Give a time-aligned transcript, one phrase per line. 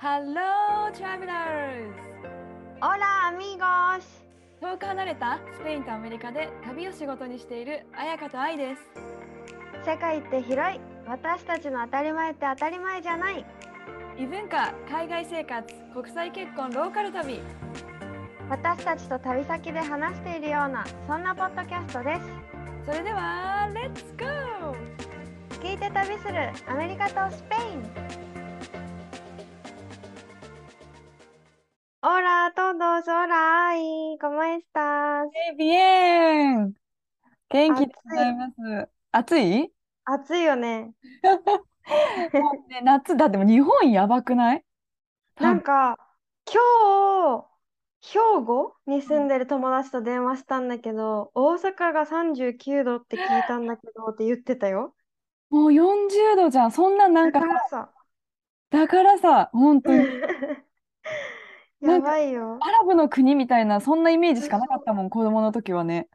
[0.00, 1.92] Hello, travelers!
[2.80, 4.04] Hola amigos!
[4.60, 8.82] 遠く離れたスペインとアメリカで旅を仕事にしている彩香と愛です。
[9.84, 13.44] 世界って広い私たちの当たり前って当たり前じゃない
[14.16, 17.40] 異文化、海外生活、国際結婚、ローカル旅。
[18.48, 22.20] 私たちと旅先で話しているようなそんなポッドキャストです
[22.86, 24.98] それでは、レッツゴー
[25.60, 28.27] 聞いて旅するアメリカとスペイン
[32.98, 35.28] Hola a todos, hola, ay, ¿cómo estás?
[35.52, 36.74] え、ビエン
[37.48, 38.88] 元気でございます。
[39.12, 39.72] 暑い？
[40.04, 40.94] 暑いよね。
[42.32, 44.64] もうね、夏だってもう日本やばくない？
[45.36, 45.96] なんか
[46.52, 47.46] 今
[48.02, 54.96] 日兵庫に住んでる友達と電話したんだけど、大阪が39度って聞いたんだけどって言ってたよ。
[55.50, 56.72] もう40度じゃん。
[56.72, 57.92] そんななんかだからさ、
[58.70, 60.04] だからさ、本当に
[61.80, 62.58] やばいよ。
[62.60, 66.08] アラブの国みたいな、そんなイメージしかなかったもん、子供の時はね。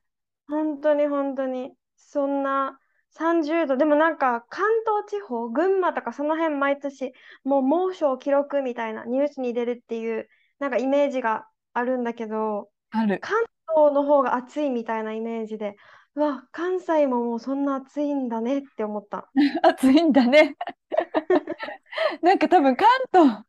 [0.48, 1.72] 本当に本当に。
[1.96, 2.80] そんな
[3.12, 3.78] 30度。
[3.78, 10.28] でもなんか関東地方、群馬とかその辺毎年もう猛暑を記録みたいなニュースに出るっていう
[10.60, 13.20] なんかイメージがあるんだけど、ある。
[13.22, 13.44] 関
[13.76, 15.76] 東の方が暑いみたいなイメージで、
[16.16, 19.30] うわ、関西ももうそんな暑いんだねって思った。
[19.64, 20.56] 暑いんだね。
[22.22, 23.44] なんか多分関東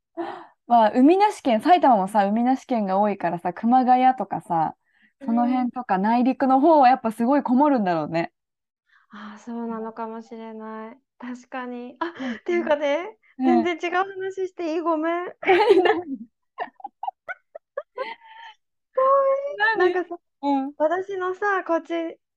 [0.67, 4.75] は海なし県、埼玉もさ、海なし県が多いからさ、熊谷とかさ、
[5.25, 8.33] その辺とか内陸の方はやっぱすごいこもるんだろうね。
[9.11, 10.97] ああ、そうなのかもしれない。
[11.19, 11.97] 確かに。
[12.01, 14.81] あ、うんっていうかね、うん全然違う話していい？
[14.81, 15.27] ごめん。
[19.77, 21.93] なんかさ、うん私のさ、こっち、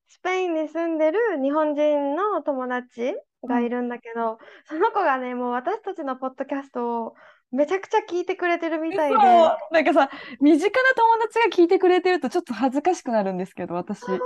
[0.07, 3.13] スペインに住んでる日本人の友達
[3.47, 7.15] がいるんだけど、その子がね、もう私たちのポッドキャストを
[7.51, 10.09] めちゃくちゃ聞いてくれてるみたいで、なんかさ、
[10.41, 14.01] 身近な友達が聞いてくれてるとちょっと恥ずかしくなるんですけど、私。
[14.01, 14.19] そう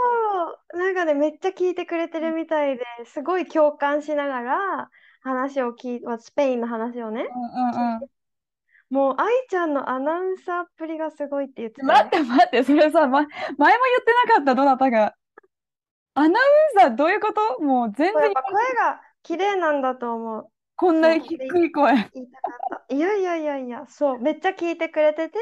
[0.73, 4.89] なんかね、めっちゃ聞いてくれてるみたいで、すごい共感しながら
[5.21, 7.99] 話を聞い、スペインの話をね、うんうんうん。
[8.89, 12.25] もう愛ちゃんのアナウンサーっぷりがすごいって言ってた待っよ。
[12.25, 13.27] て待って、それさ、ま、前も
[13.57, 13.67] 言っ
[14.03, 15.13] てなかった、どなたが。
[16.13, 16.35] アナウン
[16.77, 17.61] サーどういうこと？
[17.61, 20.47] もう全然声が綺麗なんだと思う。
[20.81, 22.11] こんな低い声。
[22.89, 25.39] 言いやいやいやいや、そう、めっちゃ聞いてくれてて、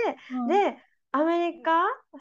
[0.48, 0.78] で、
[1.12, 1.72] アメリカ、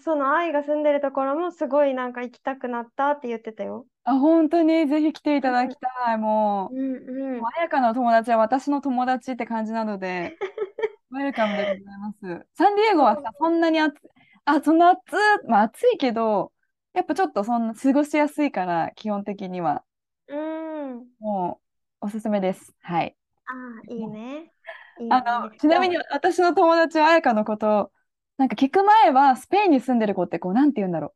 [0.02, 3.86] その愛が住んでるところもすごいなんか行きたくなったって言ってたよ。
[4.04, 6.18] あ、本当にぜひ来ていただきたい。
[6.18, 7.50] もうんう、うんもう。
[7.56, 10.34] 彩香の友達は私の友達って感じなので、
[11.10, 12.48] ウェルカムでございます。
[12.56, 14.10] サンディエゴはさ、そんなに暑い、
[14.46, 15.12] あ、そんな暑
[15.44, 16.52] い、まあ暑いけど、
[16.94, 19.84] やっぱちょっとそんな過ごしやすいから、基本的には。
[20.26, 21.08] うん。
[21.20, 21.67] もう、
[22.00, 22.74] おすすめです。
[22.80, 23.16] はい。
[23.46, 24.52] ああ、いいね。
[25.00, 27.92] いいあねの、ちなみに私の友達は彩香のことを、
[28.36, 31.14] なんか聞く前はスペインに住んでる子ってこう、なんて言うんだろ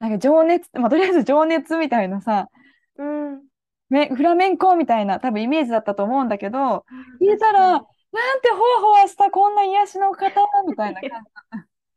[0.00, 0.04] う。
[0.04, 2.48] なんか情熱、まあ、とりあえず情熱みたいなさ、
[2.96, 3.42] うん。
[3.88, 6.84] めフラメンコみたいな多分イメージだったと思うんだけど、
[7.20, 7.80] 聞いたら、なん
[8.40, 10.28] てほわほわしたこんな癒しの方
[10.68, 11.30] みたいな感じ。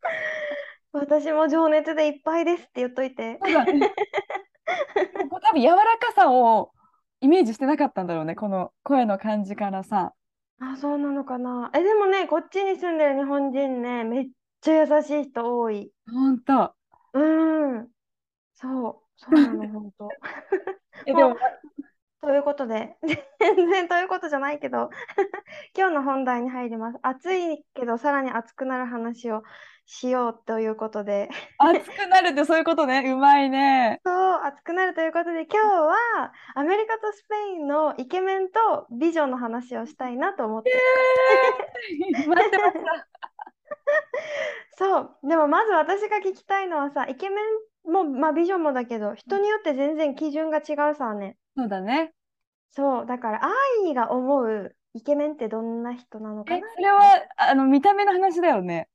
[0.92, 3.38] 私も情熱でいっぱいですって言っといて。
[3.42, 3.94] そうだね
[5.30, 6.72] こう多分柔らかさを
[7.22, 10.14] イメージしてなかったんだろうね、この声の感じからさ。
[10.60, 11.72] あ、そうなのかな。
[11.74, 14.26] え、でもね、こっちに住んでる日本人ね、めっ
[14.62, 15.92] ちゃ優しい人多い。
[16.12, 16.74] ほんと。
[17.14, 17.90] うん。
[18.56, 20.10] そう、そうなの、本当。
[21.06, 21.36] え、でも、
[22.22, 22.98] ということで、
[23.40, 24.90] 全然ということじゃないけど、
[25.76, 27.00] 今日の本題に入ります。
[27.02, 29.44] 暑いけど、さらに暑くなる話を
[29.86, 33.04] しようということで、 熱くなるってそういうことね。
[33.10, 34.02] うまいね。
[34.06, 40.72] そう、暑くなるということで、今日はアメリカとスペインのイケメンと美女の話をしたいなと思って。
[42.28, 43.29] 待ってました。
[44.78, 47.36] そう、でもまず私が聞きたいのはさ、イケメ
[47.88, 51.38] ンも、まあ、美女もだけど、人によって全然基準が違うさね。
[51.56, 52.14] そうだね。
[52.72, 53.42] そう、だから、
[53.86, 58.88] 愛が思うイケメンってどんな人なのかえ、なそれは、あの、見た目の話だよね。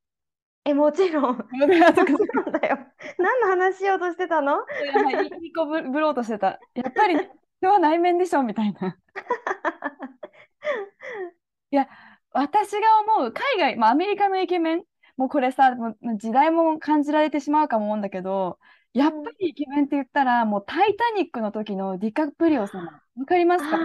[0.65, 1.37] え、もちろん。
[1.37, 1.44] も
[1.87, 2.79] あそっかそっちろんだよ。
[3.19, 4.65] 何の話しようとしてたの？
[4.65, 6.61] かいやまあいいい子ぶ、ぶろうとしてた。
[6.75, 7.19] やっぱり、
[7.61, 8.97] 人は内面でしょみたいな。
[12.35, 12.79] 私が
[13.17, 14.83] 思う海外、まあ、アメリカのイケメン、
[15.17, 18.59] もうこれさ、もう時代も感じられてしまうかも思うんだけど、
[18.93, 22.83] やっぱりイケメンって言ったら、もうタイタニックの時のディカプリオ様、
[23.17, 23.79] わかりますか？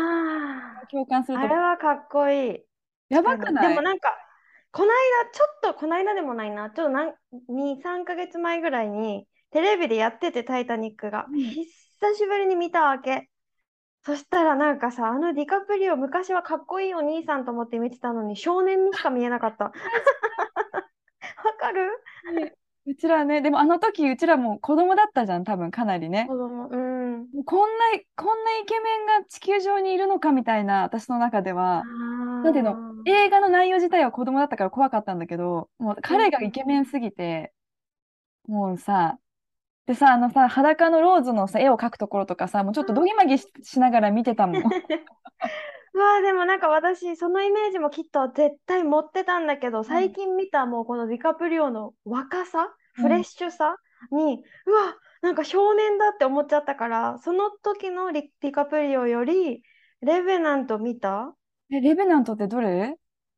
[0.92, 2.60] 共感するとあれはかっこいい。
[3.10, 3.38] やば。
[3.38, 3.69] くない？
[3.69, 4.10] でもなんか、
[4.72, 7.13] こないだ、ちょっと、こないだでもないな、ちょっとなん
[7.50, 11.28] 2、3ヶ月前ぐらいに、テレビでやってて、タイタニックが。
[11.31, 11.40] うん
[12.01, 13.30] 久しぶりに見たわけ。
[14.06, 19.66] そしたらなんかさ、あのディカプリオ、昔はかっこいいお兄さんと思って見てたのに、少年にしか見えなかった。
[19.66, 19.72] わ
[21.60, 21.90] かる？
[22.36, 22.56] ね
[22.86, 26.25] うちらね、でもあの時うちらもう子供だったじゃん、多分かなりね。
[26.28, 26.69] 子供。
[26.69, 27.28] うん。
[27.46, 27.86] こんな、
[28.16, 31.84] こんなイケメンが地球上にいるのかみたいな、私の中では。
[31.86, 32.75] なんていうのあ
[33.06, 37.54] 映画の内容自体は子供だったから怖かったんだけど、もう彼がイケメンすぎて、
[38.48, 39.19] もうさ、
[39.89, 44.62] でさ、あのさ、裸のローズのさ、絵を描くところとかさ、もうちょっとどぎまぎし、しながら見てたもん。
[44.62, 53.03] うわあでもなんか私そのイメージもきっと絶対持ってたんだけど最近見たもうこのディカプリオの若さうん。
[53.03, 53.77] フレッシュさ
[54.12, 59.63] にうわなんか少年だって思っちゃったからその時のリディカプリオより
[60.01, 61.33] レベナント見た？
[61.71, 62.95] え、レベナントってどれ？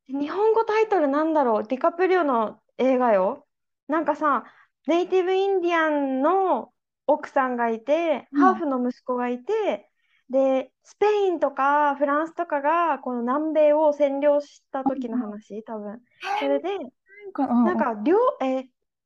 [0.08, 1.62] 日本語タイトルなんだろう？
[1.64, 3.46] ディカプリオの映画よ。
[3.88, 4.44] なんかさ
[4.86, 6.72] ネイティブインディアンの
[7.06, 8.40] 奥さんがいて、うん。
[8.40, 9.88] ハーフの息子がいて
[10.30, 16.00] でスペインとかフランスとかがこの南米を占領した時の話多分。
[16.40, 17.64] それでなんか、うん。
[17.64, 18.64] なんか漁、えー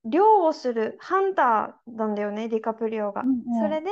[0.09, 3.23] 漁をするハンターなんだよねディカプリオが。
[3.23, 3.61] うんうん。
[3.61, 3.91] それで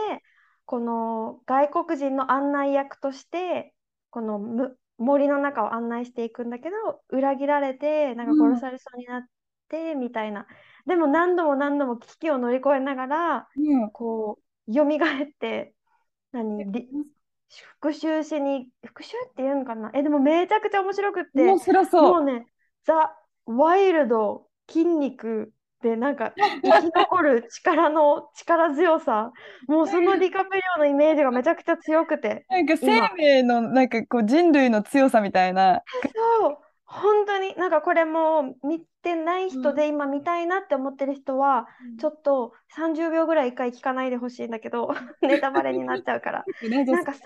[0.65, 3.75] この外国人の案内役として
[4.11, 6.77] このむ森の中を案内していくんだけど
[7.09, 9.23] 裏切られてなんか殺されそうになっ
[9.69, 10.47] てみたいな
[10.87, 13.91] でも何度も何度も危機を乗り越えながらうん。
[13.91, 14.39] こ
[14.69, 14.89] う蘇っ
[15.39, 15.75] て
[16.33, 16.71] 何？
[16.73, 16.89] り
[17.81, 19.91] 復讐しに復讐って言うのかな？
[19.95, 22.13] えでもめちゃくちゃ面白くって面白そう。
[22.15, 22.47] もうね
[22.85, 23.15] ザ・
[23.47, 25.53] ワイルド筋肉
[25.83, 26.33] でなんか
[26.65, 29.33] 生き残る力の力強さ。
[29.69, 35.83] もうそのディカプリオのイメージがめちゃくちゃ強くてなんか生命の、なんかこう人類の強さみたいな。
[36.41, 36.59] そう
[36.95, 41.67] 本当になんかこれも見てない人で今見たいなって思ってる人は
[42.01, 46.45] ちょっと30秒ぐらい一回聞かないでほしいんだけど ネタバレになっちゃうから。
[46.87, 47.21] なんかさ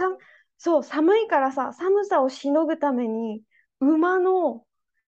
[0.57, 3.43] そう寒いからさ寒さをしのぐために
[3.81, 4.65] 馬の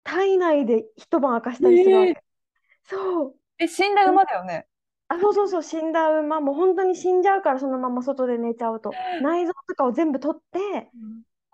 [0.03, 2.13] 体内で一晩明かしたりするわけ、え。
[2.13, 2.15] ー
[2.83, 3.35] そう。
[3.57, 4.67] え、死んだ馬だよね？
[5.07, 6.39] あそうそうそう死んだ馬。
[6.41, 8.91] もう本当に死んじゃうからそのまま外で寝ちゃうと。
[9.21, 10.89] 内臓とかを全部取って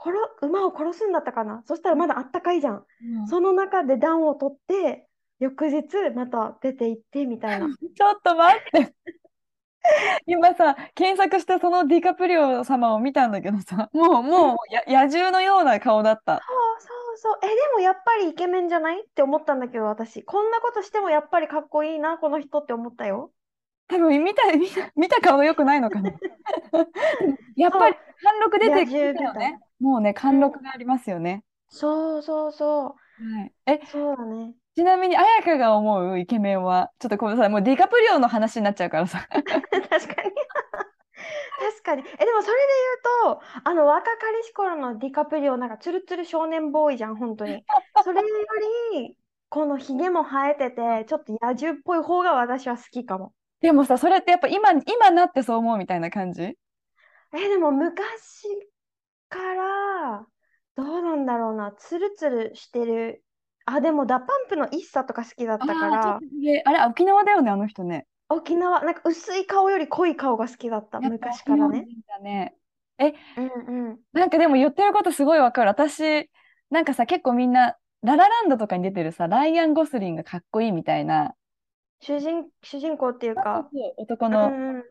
[0.03, 0.17] 殺
[0.47, 1.63] 馬を殺すんだったかな？
[1.65, 2.85] そしたらまだあったかいじゃん
[3.19, 5.07] うんその中で暖を取って
[5.39, 5.85] 翌日
[6.15, 8.93] また出て行ってみたいな ちょっと待って。
[10.25, 16.37] 今さ、検索してそのディカプリオ様を見たんだけどさ、もう、もうや野獣のような顔だった。
[16.37, 17.39] そうそうそう。
[17.43, 20.23] え、でもやっぱりイケメンじゃないって思ったんだけど、私。
[20.23, 23.31] こんなことしてもやっぱりかっこいいな、この人って思ったよ。
[23.87, 26.11] 多分見た、見た、見た顔が良くないのかな。
[27.55, 29.59] やっぱり貫禄出てきたよね。
[29.79, 31.43] もうね、貫禄がありますよね。
[31.69, 32.87] そうそうそ
[33.17, 33.53] はい。
[33.65, 33.87] え、う。
[33.87, 34.55] そうだね。
[34.75, 39.27] ちなみに、彩香が思うイケメンは、ちょっとこれさ、もうディカプリオの話になっちゃうからさ。
[39.31, 40.31] 確かに。
[41.57, 42.03] 確かに。
[42.03, 42.73] え、でもそれで
[43.25, 47.65] 言うと、あの若かりし頃のディカプリオ、なんかツルツル少年ボーイじゃん、本当に。
[48.03, 48.27] それよ
[48.93, 49.17] り、
[49.49, 53.33] このひげも生えてて、ちょっと野獣っぽい方が私は好きかも。
[53.61, 56.55] でもさ、それってやっぱ今、今なってそう思うみたいな感じ？
[57.33, 58.47] え、でも昔
[59.29, 60.27] から、
[60.75, 63.23] どうなんだろうな、ツルツルしてる。
[63.65, 68.07] あ、でも DA PUMP の ISSA とか好きだったからあれ、沖縄だよね、あの人ね。
[68.29, 71.87] 沖縄、なんか薄い顔より濃い顔が好きだった、昔からね。
[72.21, 72.55] ね。
[73.37, 73.99] うんうん。
[74.13, 75.69] なんかでも言ってることすごいわかる。
[75.69, 76.29] 私、
[76.69, 81.35] なんかさ、結構みんな、ララランドとかに出てるさ、ライアン・ゴスリンがかっこいいみたいな、
[82.01, 84.47] 主人、主人公っていうか、男の。
[84.47, 84.83] うんうん、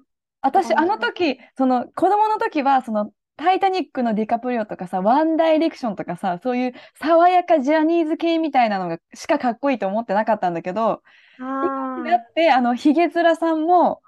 [0.42, 11.02] 私、あの時、その子供の時は、その、タイタニックのディカプリオとかさ、ワンダイレクションとかさ、そういう爽やかジャニーズ系みたいなのがしかかっこいいと思ってなかったんだけど、
[11.40, 14.02] あだって、あの、ヒゲ面さんも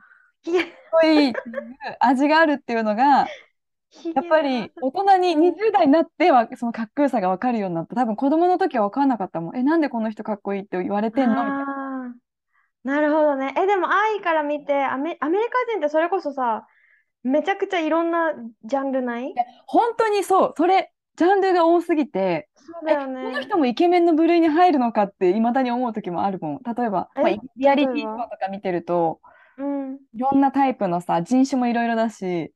[0.45, 0.55] かっ
[1.01, 1.33] こいい
[2.01, 3.29] 味があるっていうのが、
[4.15, 7.95] やっぱり大人に20代になってはそのかっこよさが分かるようになった。
[7.95, 9.57] 多分子供の時は分かんなかったもん。
[9.57, 11.35] え、なんでこの人かっこいいって言われてんの？
[11.35, 12.15] みたいな。
[12.83, 13.55] なるほどね。
[13.59, 16.67] え、でも、愛から見てアメリカ人ってそれこそさ、
[17.23, 18.33] めちゃくちゃいろんな
[18.65, 19.35] ジャンルない？
[19.67, 23.43] 本当にそう、それ、ジャンルが多すぎて、そうだよこのね。
[23.43, 26.61] 人もイケメンの部類に入るのかって未だに思う時もあるもん。
[26.62, 29.21] 例えば、えまあ、リアリティショーとか見てると、
[29.59, 32.53] うん、いろんなタイプのさ、人種もいろいろだし、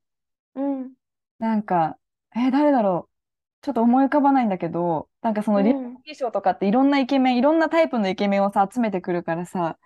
[0.55, 0.91] うん。
[1.37, 1.97] なんか、
[2.35, 3.15] え、誰だろう。
[3.61, 9.77] ちょっと思い浮かばないんだけど、なんかそのリアリうんティショーとかっていろんなイケメン、いろんなタイプのイケメンをさ、集めてくるからさ、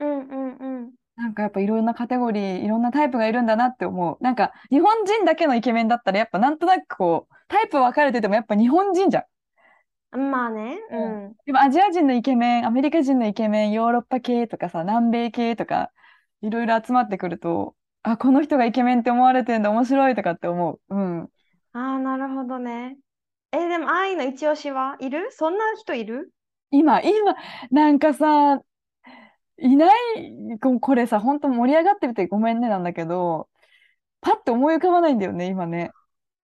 [0.00, 0.90] うんうんうん。
[1.18, 4.22] なんかやっぱいろんなカテゴリー、いろんなタイプがいるんだなって思う。
[4.22, 10.30] なんか日本人だけのイケメンだったらやっぱなんとなくこう、タイプ分かれててもやっぱ日本人じゃん。
[10.30, 10.78] まあね。
[10.90, 11.34] うん。
[11.44, 15.90] でもアジア人のイケメン、アメリカ人のイケメン、ヨーロッパ系とかさ、南米系とか、
[16.40, 20.94] いろいろ集まってくると、あ、この人がイケメンって思われてるんだ、面白いとかって思う。
[20.94, 21.22] うん。
[21.24, 21.28] あ
[21.72, 22.96] あ、なるほどね。
[23.50, 25.28] え、でも、愛の一押しはいる？
[25.32, 26.30] そんな人いる？
[26.70, 27.34] 今、今、
[27.70, 28.60] なんかさ、
[29.60, 33.48] いない、ここれさ、本当盛り上がってみてごめんねなんだけど、
[34.20, 35.90] パッて思い浮かばないんだよね、今ね。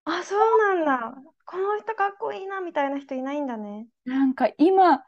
[0.05, 1.15] あ、そうなんだ。
[1.47, 3.87] この人かっこいいなみたいな人いないんだね。
[4.05, 5.03] なんか今、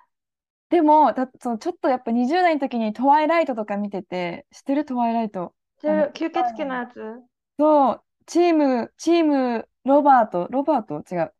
[0.68, 5.54] でも、だそのちょっとやっぱ20代の時にトワイライトとか見てて、知ってるトワイライト？
[5.80, 7.20] 知ってる吸血鬼のやつ
[7.58, 11.02] そう、チーム、チーム、ロバート、ロバート？
[11.14, 11.32] 違う。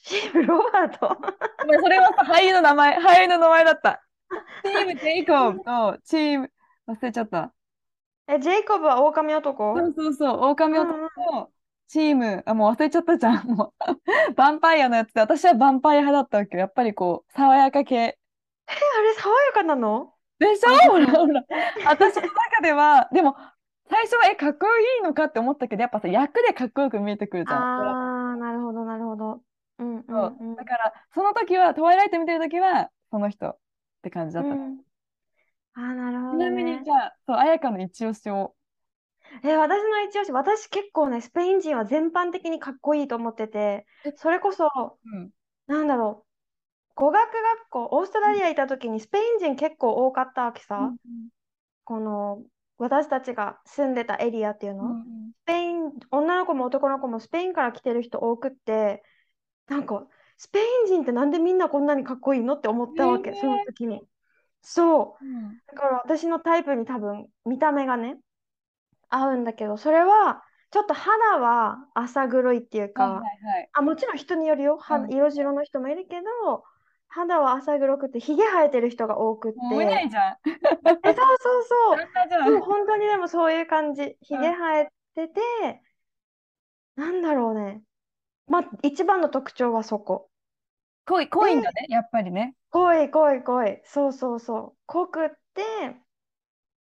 [0.00, 1.16] チームロバート？
[1.82, 4.04] それはさ、俳優の名前、俳優の名前だった。
[4.64, 6.52] チーム、ジェイコブと、チーム、
[6.86, 7.52] 忘れちゃった。
[8.26, 9.76] え、ジェイコブは狼男？
[9.78, 11.50] そうそうそう、狼男と、
[11.86, 13.46] チーム、あ、もう忘れちゃったじゃん。
[13.46, 13.82] もう、
[14.32, 16.60] ヴァンパイアのやつで、私はヴァンパイア派だったわけよ。
[16.60, 17.96] やっぱりこう、爽やか系。
[17.96, 18.18] え、
[18.70, 20.12] あれ爽やかなの？
[20.38, 20.68] でしょ？
[20.90, 21.42] ほらほら。
[21.86, 23.36] 私の中では、でも、
[23.90, 27.62] 最初は、え、かっこいいのかって思ったけど、やっぱさ、役でかっこよく見えてくるじゃん。
[27.62, 29.40] ああ、なるほど、なるほど。
[29.78, 33.58] うんうそんうんうだから、その時は、トワイライト見てる時は、その人
[34.08, 34.54] って感じだった。
[34.54, 34.84] うん。
[35.74, 38.54] あーなるほどちなみねに、じゃあ、そう、彩香の一押しを。
[39.42, 44.68] え、私の一押し、私結構ね、スペイン人は全般的にかっこいいと思っててえ、それこそ、
[45.04, 45.32] うん。
[45.66, 46.26] なんだろ
[46.92, 50.96] う、語学学校、オーストラリアいた時にスペイン人結構多かったわけさ、
[51.84, 52.44] この
[52.78, 55.00] 私たちが住んでたエリアっていうの、
[55.44, 59.04] スペイン、女の子も男の子もスペインから来てる人多くって、
[59.68, 64.00] なんか、スペイン人ってなんでみんなこんなにかっこいいのって思ったわけ、ねえその時に。
[64.62, 65.24] そう。
[65.24, 68.18] うんだから私のタイプに多分見た目がね
[69.10, 73.68] 合うんだけどそれはちょっと肌は浅黒いっていうはいかはいはい。
[73.72, 76.64] あもちろん人によるよはうん色白の人もいるけど
[77.08, 80.36] 肌は浅黒くてひげ生えてる人が多くってもういないじゃん。
[80.44, 80.50] え
[80.84, 81.98] そうそうそう。
[82.44, 85.82] そう本当にでもそういう感じひげ生えてて
[86.96, 87.82] なんだろうね
[88.46, 90.27] まあ一番の特徴はそこ
[91.08, 91.62] 濃い、濃いん。
[91.62, 92.54] だね、やっぱりね。
[92.70, 94.78] 濃い濃い濃いそうそうそう。
[94.86, 95.62] 濃くって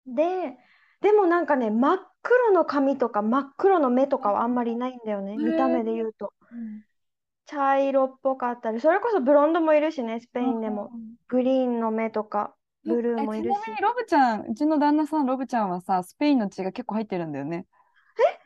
[0.06, 0.58] で
[1.02, 6.34] でもなんかね真っ黒の髪とか真っ黒の目とかはあんまりないんだよね見た目で言うと。
[7.46, 10.92] 茶色っぽかったりそれこそブロンドもいるしねスペインでも。
[11.30, 13.56] グリーンの目とかブルーもいるし。
[13.58, 17.66] えちなみにロブちゃん、うちの旦那さん、ロブちゃんはさ、スペインの血が結構入ってるんだよね。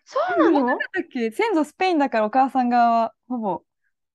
[0.05, 0.67] そうなの？
[0.67, 0.77] だっ
[1.11, 1.31] け？
[1.31, 3.61] 先祖スペインだからお母さん側はほぼ。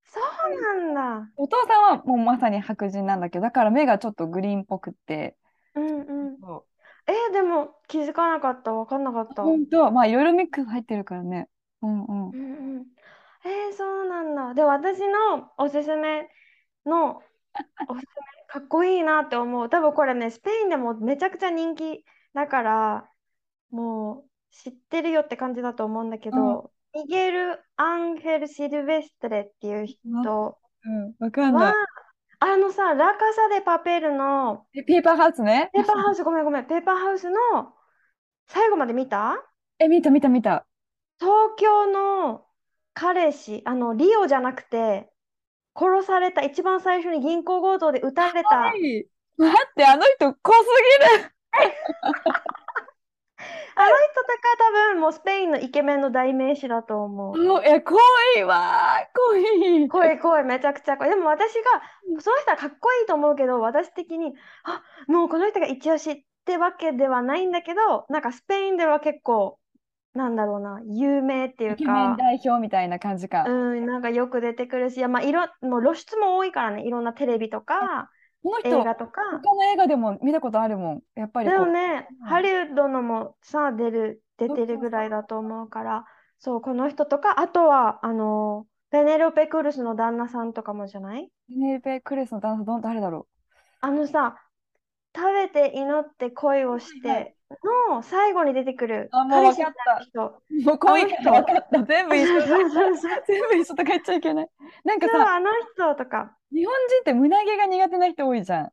[0.09, 0.75] そうな
[1.21, 5.37] んだお父さんはもうまさに白人なんだけど、だから目がちょっとグリーンっぽくって。
[5.75, 6.65] うんうんそ
[7.07, 11.49] えでも気づかなかった分かんなかったう本当、まあいろいろミックス入ってるからね。
[11.81, 12.31] うんうん。
[12.31, 12.87] うんうん
[13.45, 14.55] えー、そうなんだ。
[14.55, 16.29] で、私のおすすめ
[16.85, 17.23] の、
[17.89, 19.71] おすすめ、かっこいいなって思う。
[19.71, 23.11] 多分これね、スペインでもめちゃくちゃ人気だから、
[23.71, 31.75] もう知ってるよって感じだと思うんだけど、ミゲル・アンヘル・シルベストレっていう人うん、わかんなは、い。
[32.41, 35.71] あのさ、ラカサ・デ・パペルの、えペーパーハウスね？
[35.73, 37.39] ペーパーハウス、ごめんごめん、ペーパーハウスの
[38.47, 39.45] 最後まで見た？
[39.79, 40.67] え、見た見た見た。
[41.19, 42.47] 東京の
[42.95, 45.11] 彼氏、あの、リオじゃなくて、
[45.75, 49.07] 殺された、一番最初に銀行強盗で撃たれた、はい。
[49.37, 50.67] 待って、あの人濃す
[51.13, 51.33] ぎる。
[53.75, 57.39] あの人とか多分もうスペインのイケメンの代名詞だと思う。
[57.39, 57.97] もうえ、濃
[58.37, 59.89] いわー、濃い。
[59.89, 61.09] 濃い濃い、めちゃくちゃ濃い。
[61.09, 69.59] でも私が、その人はかっこいいと思うけど、私的に、あ、もうこの人が一押しってわけではないんだけど、なんかスペインでは結構、
[70.15, 73.45] なんだろうな、有名っていうイケメンか、代表みたいな感じか。
[73.47, 78.11] うん、なんかよく出てくるし、いやまあ、いろ、もう露出も多いからね、いろんなテレビとか、
[78.51, 79.21] この人、映画とか。
[79.43, 81.03] 他の映画でも見たことあるもん。
[81.15, 81.59] やっぱりで。
[81.59, 86.05] もね、うんハリウッドのもさ、出る、出てるぐらいだと思うから、
[86.39, 91.31] そう、この人とか、あとは、あの、ペネロペ・クルスの旦那さんとかもじゃない？
[91.51, 93.27] ネルペ・クレスの旦那さん、ど誰だろ
[93.81, 94.37] あのさ、
[95.19, 97.35] 食べて祈って恋をして
[97.91, 100.43] の最後に出てくる彼氏みわかったたいな人。
[100.51, 100.63] う。
[100.65, 101.83] もう濃いから分かった。
[101.83, 102.41] 全部一緒。
[102.47, 102.69] 全
[103.49, 104.49] 部一緒とか言っちゃいけない。
[104.85, 106.37] なんかさ、あの人とか。
[106.53, 108.65] 日本人って胸毛が苦手な人多いじゃん。
[108.65, 108.71] あ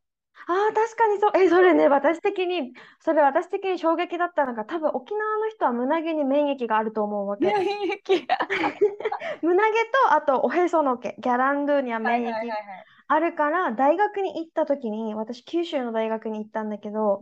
[0.47, 1.31] あ、確かにそう。
[1.35, 7.45] え、それね、私的に、それ私的に衝撃だったのが、多分沖縄の人は胸毛に免疫があると思うわけ。
[7.45, 7.65] 免疫。
[9.41, 12.94] 胸毛と、あとおへその毛、ギャランドゥには免疫はいはいはいはい。
[13.07, 17.21] あるから、大学に行った時に、私、九州の大学に行ったんだけど、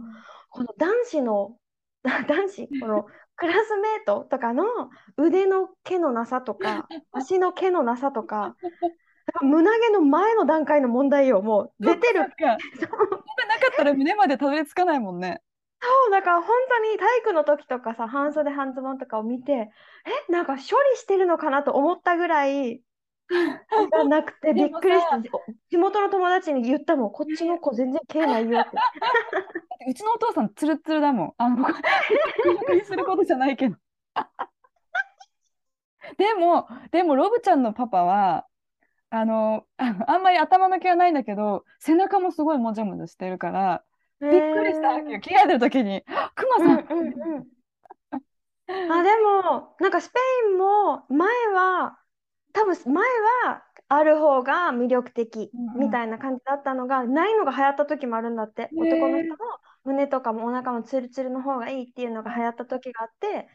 [0.49, 1.57] この男子の、
[2.27, 4.63] 男子、このクラスメートとかの
[5.17, 8.55] 腕の毛のなさとか、 足の毛のなさとか、
[9.41, 12.13] 胸毛の前の段階の問題よ、もう出てる。
[12.13, 15.41] そなかったら胸までたどり着かないもんね。
[15.81, 22.81] そう、だから本当に体育の時とかさ、半袖半ズボンとかを見て、え、なんか処理してるのかなと思ったぐらい、
[23.29, 25.19] がなくてびっくりした。
[25.69, 28.71] 地元の友達に言ったもん、こっちの子全然毛ないよって。
[29.87, 31.33] うちのお父さんツルツルだもん。
[31.37, 31.71] あの、こ
[32.69, 33.75] れにすることじゃないけど。
[36.17, 38.45] でも、でも、ロブちゃんのパパは、
[39.09, 43.83] あの、あんまり頭の毛はないんだけど、背中もすごいもじゃもじゃしてるから、
[44.19, 45.19] びっくりしたわけよ。
[45.19, 46.97] 着替えてる時に、あクマうんさん。
[46.97, 47.47] うんうん。
[48.91, 51.99] あ、でも、なんかスペインも前は、
[52.53, 53.03] 多分前
[53.45, 58.69] はある方が魅力的うんうんみたいな感じだったのが、ないのが流行った時もあるんだって。
[58.75, 59.37] 男の人も
[59.83, 63.49] 胸とかもお腹もツルツルの方がいいっていうのが流行った時があって、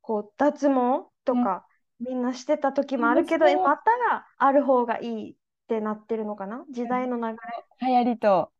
[0.00, 1.66] こう脱毛とか
[2.00, 5.34] みんなしてた時もあるけど、面白いまたある方がいいっ
[5.68, 6.64] てなってるのかな？
[6.70, 7.38] 時代の流れ。
[7.86, 8.50] 流行りと。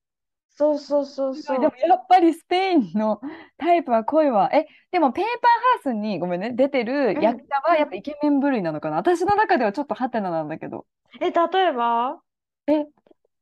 [0.57, 1.61] そうそうそうそう。
[1.61, 3.21] でもやっぱりスペインの
[3.59, 4.51] タイプは濃いわ。
[4.53, 8.97] え、でもペーパーハウスにごめんね、出てる役者はやっぱイケメン部類なのかな？
[8.97, 10.87] 私の中ではちょっとハテナなんだけど。
[11.21, 12.21] え、例えば？
[12.67, 12.87] ペ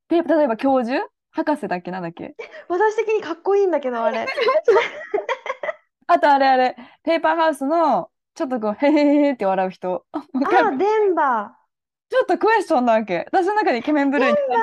[0.09, 1.07] 例えば教授？
[1.31, 1.91] 博士だっけ？
[1.91, 2.35] なんだっけ？
[2.69, 4.27] 私的にかっこいいんだけど、あれ。
[6.07, 10.07] あと あれあれ、ペーパーハウスのちょっとこう、へへへって笑う人。
[10.13, 10.21] あ、
[10.71, 10.79] る？
[10.79, 11.62] デンバー。
[12.13, 13.27] ちょっとクエスチョンなわけ。
[13.33, 14.59] 私の中でイケメン部類にデンバー、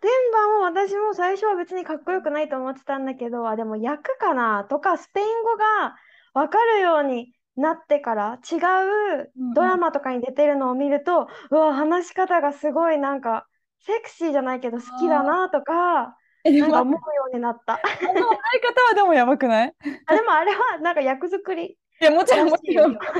[0.00, 5.96] デンバーも私も最初は別にかっこよくないと思ってたんだけど、あ、でも役かなとか、スペイン語が
[6.32, 13.46] わかるようになってから違ううんうんドラマとかに出てるのを見ると、うわ、話し方がすごいなんか
[13.80, 17.74] セクシーじゃないけど好きだなとか、なんかも、思うようになった。
[17.74, 19.74] あの笑い方はでもやばくない？
[20.06, 21.76] あ、でもあれはなんか役作り。
[22.00, 22.94] いや、もちろん、もちろん。
[22.94, 23.00] ら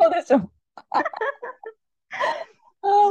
[0.00, 0.50] そうでしょ。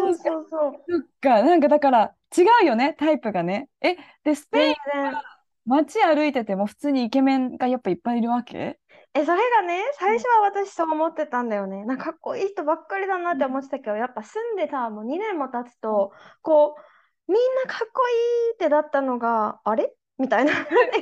[0.04, 1.00] そうもうそそうそう。
[1.00, 1.44] っか。
[1.44, 3.70] なんかだから、違うよね、タイプがね。
[3.82, 5.22] え、で、スペイン全然。
[5.66, 8.80] 街歩いてても普通にイケメンがやっぱいっぱいいるわけ？
[9.14, 11.86] え、それがね、最初は私そう思ってたんだよね。
[11.86, 16.12] なんかかっこいい人ばっかりだなって思ってたけど、やっぱ住んでたもう2年も経つと、
[16.42, 18.12] こう、みんなかっこい
[18.52, 19.94] いってだったのが、あれ？
[20.18, 20.52] みたいな。
[20.54, 20.58] 基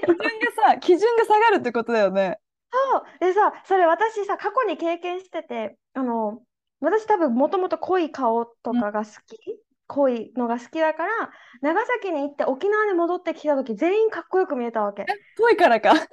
[0.05, 0.25] 準が
[0.67, 2.37] さ、基準が下がるってことだよね。
[2.71, 3.03] そう。
[3.19, 6.43] でさ、それ私さ、過去に経験してて、あの、
[6.81, 9.37] 私多分もともと濃い顔とかが好き、
[9.87, 11.11] 濃いのが好きだから、
[11.61, 15.05] 長崎に行って沖縄に戻ってきた時、全員かっこよく見えたわけ。
[15.37, 15.95] 遠いからか。
[15.95, 16.09] そうそう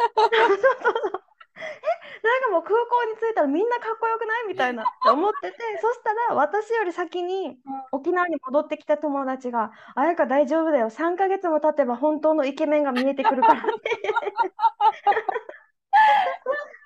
[0.59, 1.25] そう。
[1.59, 7.59] え、なんかもう空港に着いたらみんなかっこよくないみたいなって思ってて、 そしたら私より先に
[7.93, 13.69] 沖縄に戻ってきた友達が、あやか大丈夫だよ、3ヶ月も経てば本当のイケメンが見えてくるからって。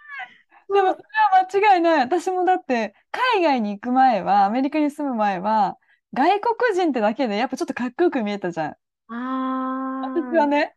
[0.73, 2.01] でもそれは間違いない。
[2.01, 5.79] 私もだって、海外に行く前は、アメリカに住む前は、
[6.15, 8.77] 外国人ってだけでやっぱちょっとかっこよく見えたじゃん。
[9.09, 9.15] あ
[10.01, 10.75] 私はね、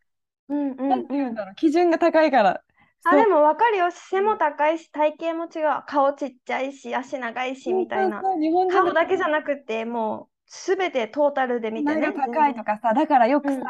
[0.48, 2.62] うんうんなんて言ううんんだろう、基準が高いから。
[3.04, 3.90] あ、でも分かるよ。
[3.92, 5.84] 背も高いし、体型も違う。
[5.86, 8.20] 顔ちっちゃいし、足長いし、みたいな。
[8.20, 12.00] そうそう日本人顔だけじゃなくて、もう、すべてトータルで見てね。
[12.00, 13.62] 名が高いとかさ、だからよくさ、うん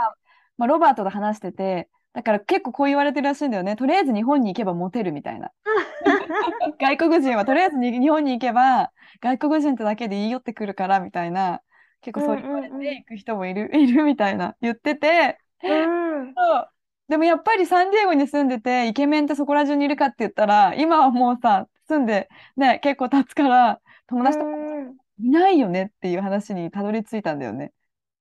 [0.57, 3.77] まあ、ロバートと話してて、だから結構こう言われてるらしいんだよね。
[3.77, 5.53] とりあえず日本に行けばモテるみたいな。
[6.81, 11.61] 外国人はとりあえずに日本に行けば外国人ってだけで言い寄ってくるからみたいな
[12.01, 16.35] 結構そう言われて行く人もいる、いるみたいな言っててうん。
[16.35, 16.71] そう
[17.09, 27.73] でもやっぱりサンディエゴに住んでてイケメンってそこら中にいるかって言ったら今はもうさ住んでね結構経つから友達とかうんいないよねっていう話にたどり着いたんだよね。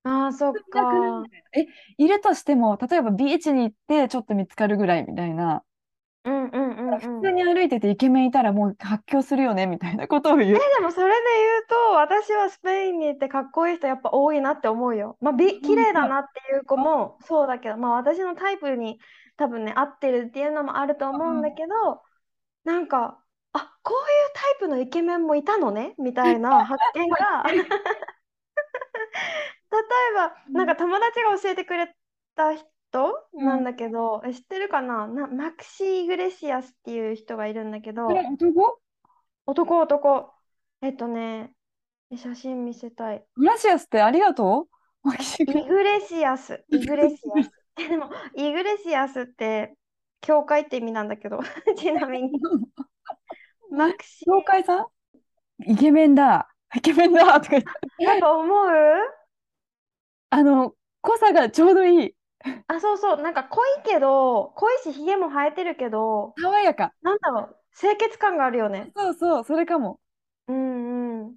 [0.05, 1.23] ああ、そっか。
[1.53, 1.65] え、
[1.97, 5.63] いるとしても、例えばビーチに行ってちょっと見つかるぐらいみたいな、
[6.23, 6.99] うんうんうんうん。
[6.99, 10.53] 普通に歩いててイケメンいたらもう発狂するよねみたいなことを言う。
[10.53, 15.17] でもそれで言うと、私はスペインに行ってかっこいい人やっぱ多いなって思うよ。
[15.21, 18.99] まあ、び綺麗だなっていう子もそうだけど、まあ私のタイプに
[19.37, 22.01] 多分ね、合ってるっていうのもあると思うんだけど、
[22.63, 27.63] なんか、あ、こういうタイプのイケメンもいたのねみたいな発見が、 例
[29.77, 31.93] えば、なんか友達が教えてくれ
[32.35, 32.65] た人
[33.33, 35.07] なんだけど、え知ってるかな？
[35.07, 38.07] な、マクシー・イグレシアスっていう人がいるんだけど。
[38.07, 38.79] 男？
[39.45, 40.33] 男男。
[40.81, 41.53] えっとね、
[42.15, 43.25] 写真見せたい。
[43.35, 44.67] グラシアスってありがと
[45.03, 45.07] う？
[45.07, 47.51] マキシイグレシアス、イグレシアス。
[47.77, 49.75] えでも、イグレシアスって、
[50.21, 51.39] 教会って意味なんだけど、
[51.77, 52.31] ちなみに。
[53.69, 54.87] マクシ教会さん？
[55.71, 56.49] イケメンだ。
[56.73, 57.39] イケメンだ。
[57.39, 58.03] とか言って。
[58.03, 58.67] やっぱ思う？
[60.35, 62.15] あの、濃さがちょうどいい。
[62.67, 66.93] あ、そうそう、なんか濃いけど、濃いし、ひげも生えてるけど、爽やか。
[67.01, 68.91] なんだろう、清潔感があるよね。
[68.93, 70.01] そうそう、それかも。
[70.49, 71.35] うんうん。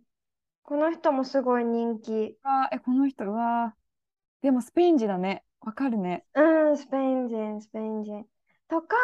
[0.64, 2.36] この人もすごい人気。
[2.42, 4.42] あー、え、この人、うわー。
[4.42, 5.44] でもスペイン人だね。
[5.60, 6.24] わかるね。
[6.34, 8.26] うん、スペイン人、スペイン人。
[8.68, 8.96] とか、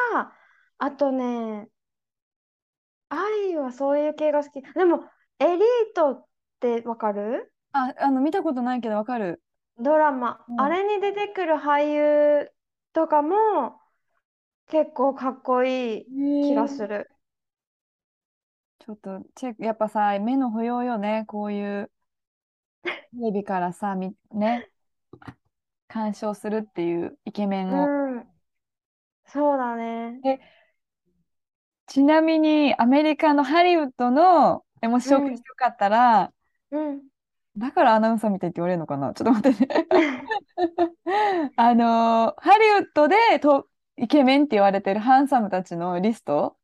[0.78, 1.68] あとね、
[3.09, 4.61] 愛はそういう系が好き。
[4.74, 5.04] でも、
[5.38, 5.59] エリー
[5.94, 6.26] トっ
[6.61, 7.52] てわかる？
[7.72, 9.42] あ、あの、見たことないけどわかる。
[9.78, 10.44] ドラマ。
[10.48, 12.50] うんあれに出てくる俳優
[12.92, 13.80] とかも
[14.68, 16.08] 結構かっこいい
[16.40, 17.10] 気がする。
[18.78, 21.24] ちょっとチェック、やっぱさ、目の保養よね。
[21.26, 21.90] こういう
[23.12, 24.68] テレビからさ、み、ね、
[25.88, 27.87] 鑑賞するっていうイケメンを。
[27.87, 28.26] うん。
[29.26, 30.20] そうだね。
[31.87, 36.32] ちなみに、アメリカのハリウッドの、え、もし紹介してよかったら、
[36.70, 37.08] うん。
[37.56, 39.14] だからアナウンサーみたいって言われるのかな？
[39.14, 39.86] ちょっと待ってね。
[41.56, 46.56] あのーハリウッドでとイケメンって言われてるハンサムたちのリスト、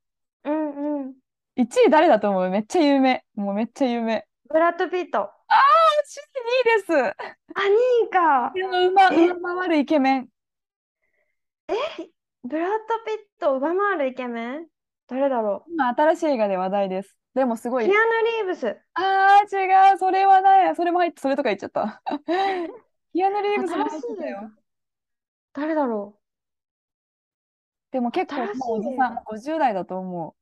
[0.45, 1.15] うんうん。
[1.57, 2.51] 1位誰だと思う？
[2.51, 3.25] めっちゃ有名。
[3.35, 4.27] もうめっちゃ有名。
[4.49, 5.19] ブラッド・ピット。
[5.21, 6.93] あ、2位です。
[6.93, 8.53] あ、2位か。
[8.53, 10.29] うま、上回るイケメン。
[12.43, 14.67] ブラッド・ピットを上回るイケメン？
[15.07, 17.17] 誰だろ今、新しい映画で話題です。
[17.35, 17.85] でもすごう。
[17.85, 17.95] いキア。
[17.95, 17.99] ヌ・
[18.43, 18.81] リーブス。
[18.95, 19.99] あー、違う。
[19.99, 20.77] それはない。
[20.77, 22.03] それも入って、それとか言っちゃった。
[23.13, 24.53] キアヌ・リーブスも入ってたよ。
[25.53, 26.19] 誰だろ
[27.93, 30.35] でも結構もうおじさん、もう50代だと思う。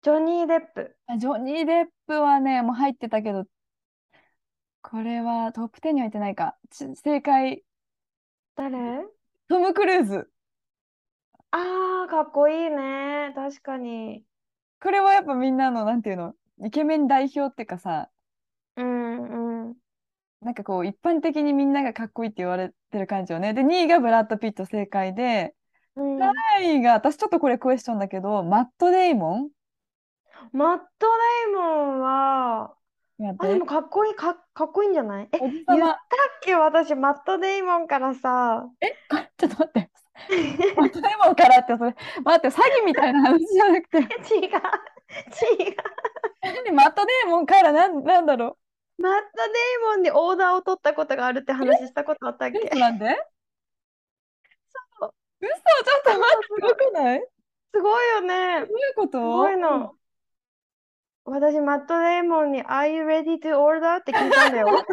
[0.00, 0.04] う。
[0.04, 0.96] ジョニー・デップ。
[1.06, 3.44] あジョニー・デップはね、もう入ってたけど、
[4.82, 6.56] これはトップ10に入ってないか。
[6.70, 7.64] ち正解、
[8.56, 9.04] 誰？
[9.48, 10.30] トム・クルーズ。
[11.52, 13.32] あー、かっこいいね。
[13.34, 14.26] 確かに。
[14.84, 18.10] これはやっぱみんなの、なんていうの、イケメン代表っていうかさ、
[18.76, 19.74] うんうん。
[20.42, 23.54] なんかこう、一般的にみんながかっこいいって言われてる感じよね。
[23.54, 25.54] で、2位がブラッド・ピット正解で、
[25.96, 29.50] うん、3位が、私ちょっとこれクエスチョンだけど、マット・デイモン？
[30.52, 31.06] マット・
[31.46, 31.62] デイモ
[31.96, 32.74] ンは、
[33.38, 35.28] あ、でもかっこいい、か、かっこいいんじゃない？
[35.32, 35.98] え、言ったっさ
[36.42, 36.54] け？
[36.56, 38.68] 私、マット・デイモンからさ、
[39.08, 39.93] ま、 ちょっと待って。
[40.76, 45.76] マット・デイモンからって、それ、待って、詐欺みたいな話じゃなくて、違う、違う。
[46.42, 48.56] 何マット・デイモンからなん、なんだろ
[48.96, 52.52] マット・デイモンにオーダーを取ったことがあるって話したことあったっう。
[52.52, 52.58] け？
[52.60, 53.06] レストランで？
[55.00, 57.20] そう嘘、ちょっと待って、すごくない？
[57.74, 58.60] すごいよね。
[58.60, 59.18] どういうこと？
[59.18, 59.96] すごいの。
[61.24, 63.96] 私、マット・デイモンに Are you ready to order?
[63.96, 64.68] って聞いたんだよ。
[64.70, 64.84] ど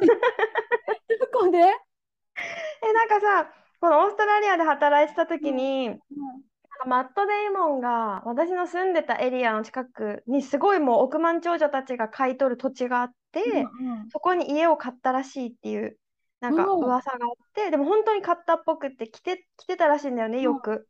[1.40, 1.60] こで？
[1.60, 6.00] え、なんかさ、このオーストラリアで働いてた時に、なん。
[6.00, 15.98] かマット・デイモンが私の住んでたエリアの近くにすごいもう億万長者たちが買い取る土地があって、うんそこに家を買ったらしいっていう
[16.42, 16.84] なんかうん。
[16.86, 20.88] 噂があって、でも本当に買ったっぽくって来て、来てたらしいんだよね、よく。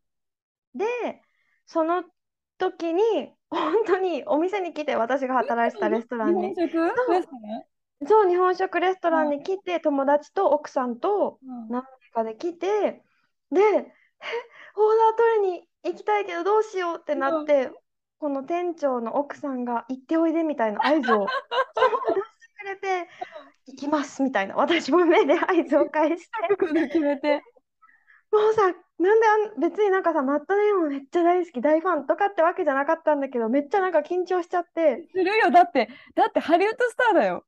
[0.74, 0.86] で、
[1.66, 2.04] その
[2.58, 3.04] 時に
[3.50, 6.56] 本当にお店に来て私が働いてたレストランに。
[8.08, 8.30] そう。
[8.30, 11.70] 日本食レストランに来て友達と奥さんとうん。
[11.70, 13.88] 何名かで来てでえオーダー
[15.18, 17.72] 取りに行きたいけどどうしようってなって、
[18.20, 23.10] この店長の奥さんが行っておいでみたいな合図を 出してくれて
[23.66, 27.42] 行きますみたいな私も目で合図を返してここで決めて。
[28.32, 28.62] もうさ
[28.98, 35.52] なんであん別になんかさマットデイモンめっちゃ大好き大ファンとかってわけじゃなかったんだけどめっちゃなんか緊張しちゃってするよ。
[35.52, 37.44] だって、だってハリウッドスターだよ。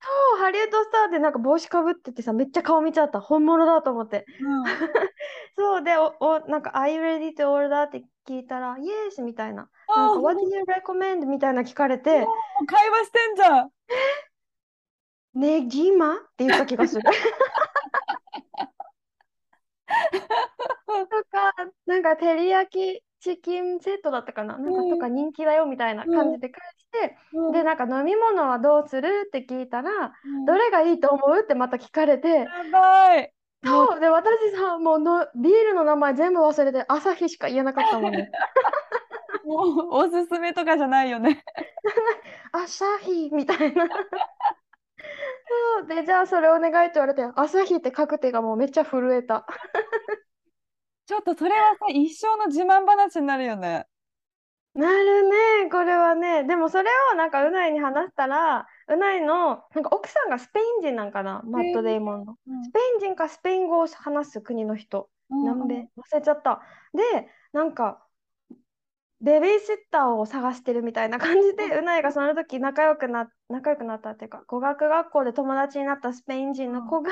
[0.00, 4.64] そうハリウッドスターでなんか帽子かぶっててさめっちゃ顔見ちゃった本物だと思ってうん。
[5.56, 12.32] そうでおおなんか「Are you ready to order?」って聞いたら「Yes」みたいななんか「あー What do you recommend?」みたいな聞かれても
[12.62, 13.70] う会話してんじゃん。
[15.34, 17.02] 「ねじま?」って言った気がする
[20.86, 21.52] とか
[21.86, 26.62] なんか照り焼きチキンセットだったかななんかうんとか人気だよみたいな感じで返
[27.32, 27.52] うん。
[27.52, 29.24] でなんか飲み物はどうする？
[29.26, 29.90] って聞いたら
[30.24, 30.44] うん。
[30.46, 31.40] どれがいいと思う？
[31.42, 33.32] ってまた聞かれてやばい。
[33.64, 38.30] そうで私さもうのビールの名前全部忘れて朝日しか言えなかったもんね。
[39.44, 41.42] もうおすすめとかじゃないよね。
[42.52, 43.86] 朝日みたいな。
[43.86, 49.46] そうでじゃあそれお願いって言われて朝日って書く手がもうめっちゃ震えた。
[51.06, 53.86] ちょっとそれはさ、一生の自慢話になるよね。
[54.80, 62.36] なるねこれはねでもそれをなんかうないに話したらうないの、なんか奥さんがスペイン人なんかな、マット・デイモンの。
[62.46, 65.10] うんスペイン人かスペイン語を話す国の人。
[65.30, 66.62] うん南米忘れちゃった。
[66.94, 68.02] で、なんか、
[69.20, 77.10] ベビーシッターを探してるみたいな感じで、うないがその時仲良くな、仲良くなったっていうか、語学学校で友達になったスペイン人の子が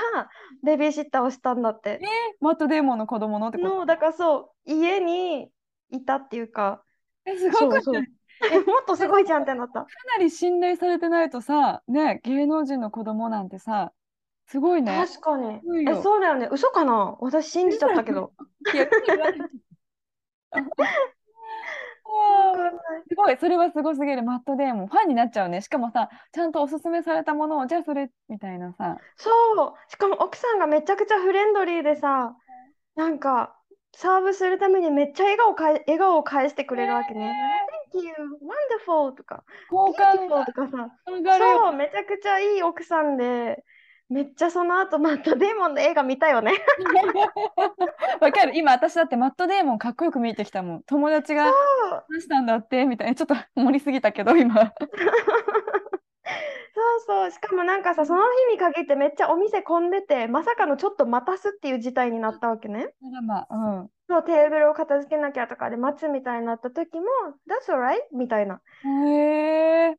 [0.64, 2.00] ベビーシッターをしたんだって。
[2.40, 3.74] マットデーモンの子供のってこと？
[3.80, 5.50] の、だからそう、家に
[5.90, 6.85] いたっていうか、え、
[7.36, 8.08] すごくない？
[8.52, 9.80] え、もっとすごいじゃんってなった。
[9.80, 9.86] か
[10.18, 13.92] なり信頼されてないとさ、ね、芸能人の子供なんてさ、
[14.46, 14.94] すごいね。
[14.94, 15.60] 確かに。
[15.62, 16.48] ごいよえ、そうだよね。
[16.52, 17.16] 嘘かな？
[17.20, 18.32] 私信じちゃったけど。
[18.74, 19.38] いや言われて
[22.08, 22.72] あーわかんない
[23.08, 24.22] すごい、それはすごすぎる。
[24.22, 25.60] マットデーモン、ファンになっちゃうね。
[25.60, 28.96] しかもさ、ちゃんとおすすめされたものを、じゃあそれみたいなさ。
[29.16, 29.74] そう。
[29.88, 32.36] しかも奥さんがめちゃくちゃフレンドリーでさ、
[32.94, 33.55] なんか、
[33.96, 37.34] サーブするためにめっちゃ笑顔かえ笑顔を返してくれるわけね。
[37.94, 38.12] Thank you,
[38.86, 40.90] wonderful とか、好感がとかさ。
[41.06, 43.64] そう、めちゃくちゃいい奥さんで、
[44.10, 46.52] めっちゃその後マットデーモンの映画見たよね。
[48.20, 48.52] わかる。
[48.54, 50.82] 今、私だってマットデーモンかっこよく見えてきたもん。
[50.82, 51.54] 友達がそう
[52.08, 53.14] 話したんだって、みたいな。
[53.14, 54.74] ちょっと盛りすぎたけど、今。
[56.86, 57.30] そうそう。
[57.30, 62.88] しかもなんかさ、その日に限ってめっちゃお店混んでて、まさかのちょっと待たすっていう事態になったわけね。
[63.02, 63.90] あらまあ、うん。
[64.08, 67.06] そう、テーブルを片付けなきゃとかで待つみたいになった時も、
[67.48, 67.98] That's alright?
[68.12, 68.60] みたいな。
[68.84, 69.96] へえ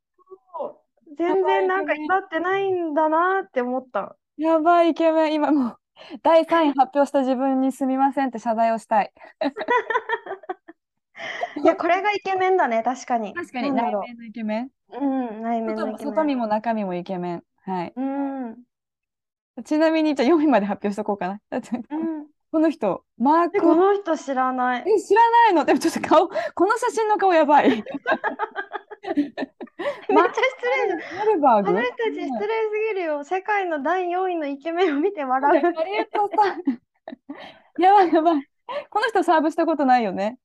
[1.17, 4.15] 全然なんかやばいね威張ってないんだなって思った。
[4.38, 5.34] やばいイケメン。
[5.34, 5.78] 今もう、
[6.21, 9.12] 第3位発表した自分にすみませんって謝罪をしたい。
[11.63, 13.34] いや、これがイケメンだね、確かに。
[13.34, 14.71] 確かに、内面のイケメン。
[14.89, 14.97] う。
[14.97, 16.13] うん、内面のイケメン。
[16.15, 17.43] 外身も中身もイケメン。
[17.65, 17.93] はい。
[17.95, 18.58] うん。
[19.63, 21.39] ちなみに、じゃあ4位まで発表しとこうかな。
[22.49, 24.84] この人、マーえ、ク、この人知らない。
[24.88, 25.65] え、知らないの？
[25.65, 27.69] でもちょっと顔、この写真の顔やばい。
[27.69, 27.86] めっちゃ
[29.13, 29.27] 失
[30.10, 31.45] 礼じゃん。
[31.45, 33.23] あの人たち失礼すぎるよ。
[33.23, 35.67] 世界の第4位のイケメンを見て笑う。
[35.67, 36.62] ありがとうさん。
[37.82, 38.49] やばいやばい。
[38.89, 40.38] この人サーブしたことないよね。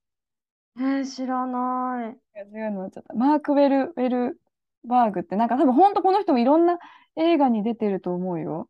[0.77, 2.17] えー、知らない。
[2.35, 4.39] 違うのちょっとマーク・ウェル、ウェル
[4.85, 6.79] バーグって、なんか多分本当この人もいろんな
[7.15, 8.69] 映画に出てると思うよ。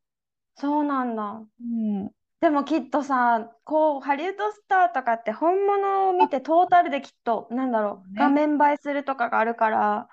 [0.56, 1.42] そうなんだ。
[1.62, 2.12] うん。
[2.42, 10.10] でもきっとさ、こう、ハリウッドスターとかって本物を見てトータルできっと、なんだろう、ね画面映えするとかがあるから、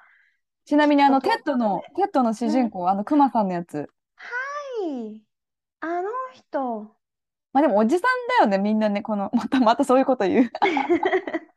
[0.64, 3.88] ちなみにあの、テッドの、テッドの主人公、あの、クマさんのやつ。
[4.14, 5.20] はい、
[5.81, 6.94] あの人、
[7.53, 10.50] まあでもおじさんだよね、みんなね、この、またまたそういうこと言う。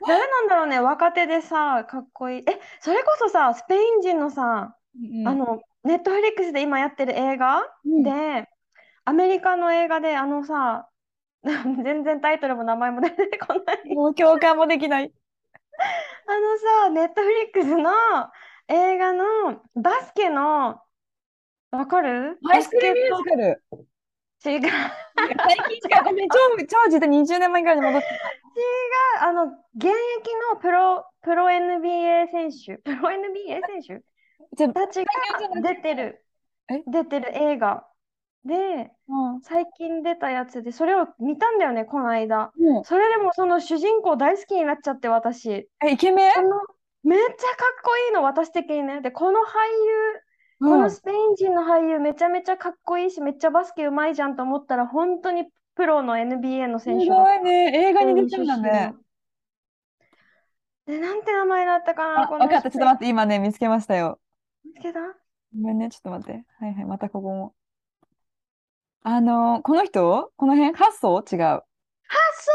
[0.06, 2.44] 誰なんだろうね、若手でさ、かっこいい。
[2.48, 4.74] え、それこそさ、スペイン人のさ、
[5.26, 7.62] あの、ネットフリックスで今やってる映画？
[7.84, 8.48] うんで、
[9.04, 10.88] アメリカの映画で、あのさ、
[11.42, 13.94] 全然タイトルも名前も出てこない。
[13.94, 15.12] もう共感もできない。
[16.26, 17.90] あのさ、ネットフリックスの
[18.68, 19.24] 映画の
[19.76, 20.80] バスケの、
[21.70, 22.38] わかる？
[22.44, 23.64] ハイスクールミュージカル。
[24.44, 24.60] 違う。
[24.60, 26.38] 最近か、ごめん、超、
[26.84, 28.06] 超時代20年前ぐらいに戻って
[29.20, 29.92] あの、現役
[30.52, 34.00] のプロ、プロ NBA 選手、プロ NBA 選
[34.56, 34.68] 手？
[34.72, 35.10] たちが
[35.62, 36.24] 出てる。
[36.70, 37.84] え、出てる映画。
[38.44, 39.40] で、うん。
[39.42, 42.52] 最近出たやつで、それを見たんだよね、この間。
[42.58, 45.50] もそれでもその主人公大好きになっちゃって、私。
[45.50, 46.32] う、え、イケメン？
[47.04, 47.34] めっちゃかっ
[47.82, 49.00] こいいの、私的にね。
[49.00, 50.22] で、この俳優、
[50.60, 55.44] こうんのスペイン人の俳優、めちゃめちゃかっこいいし、めっちゃバスケうまいじゃんと思ったら、本当に
[55.74, 57.22] プロの NBA のす選手だった。
[57.22, 57.88] ごいね。
[57.88, 58.94] 映画に出てるんだね。
[60.86, 62.70] で、なんて名前だったかあ、な、このわかった。
[62.70, 64.18] ちょっと待って、今ね、見つけましたよ。
[64.64, 65.00] 見つけた？
[65.00, 66.44] ごめんね、ちょっと待って。
[66.58, 67.54] はいはい、またここも。
[69.02, 70.32] あのーこの人？
[70.36, 70.76] この辺？
[70.76, 71.36] ハッソー？
[71.36, 71.42] 違う。
[71.44, 71.62] あ、
[72.34, 72.52] そ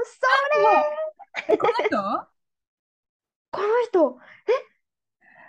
[0.00, 2.28] う、それえ、この人？
[3.50, 4.52] この人、え、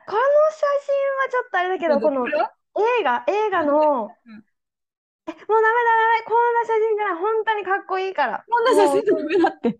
[0.09, 8.43] この写真はちょっとあれだけど、この映画、映画の、え、もうダメだダメ、こんな写真じゃない、本当にかっこいいから。
[8.49, 9.77] こんな写真ダメだって。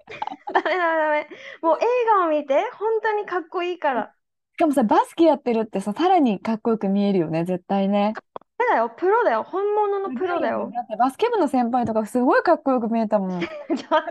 [0.54, 1.28] ダメダメダメ。
[1.64, 1.86] もう映
[2.20, 4.14] 画を見て、本当にかっこいいから。
[4.54, 8.14] しかもさ、バスケやってるってさ、さらにかっこよく見えるよね、絶対ね。
[8.60, 10.70] ダメだよ、プロだよ、本物のプロだよ。
[10.72, 13.40] だってバスケ部の先輩とかすごいかっこよく見えたもん。
[13.42, 13.50] ちょっ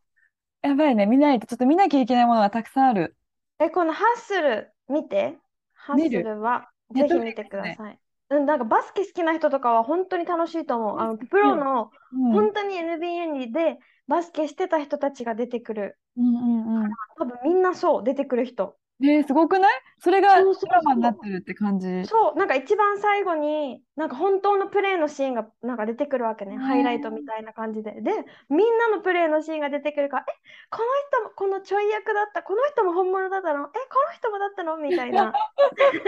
[0.64, 3.14] やばいね、見ないと、ちょっと見なきゃいけないものがたくさんある。
[3.60, 5.36] え、このハッスル、見て。
[5.74, 7.98] ハッスルは、ぜひ見てください。
[8.30, 10.98] うん、なんかバスケ好きな人とかは本当に楽しいと思う。
[11.00, 15.98] あの、プロの、うん、本当に NBA にでバスケしてた人たちが出てくる。
[16.16, 16.90] うんうんうん。
[17.18, 18.74] 多分みんなそう、出てくる人。
[19.00, 19.72] ねすごくない？
[19.98, 22.04] それがドラマになってるって感じ？
[22.06, 27.92] そう、なんか一番最後に、なんか本当のプレーのシーンがなんか出てくるわけね、ねハイライトみたいな感じで。
[28.02, 28.12] で、
[28.48, 30.32] みんなのプレーのシーンが出てくるから、え、
[30.70, 30.84] この
[31.20, 33.70] 人もこのちょい役だった、この人も本物だったの、え、こ
[34.08, 34.76] の人もだったの？
[34.76, 35.32] みたいな。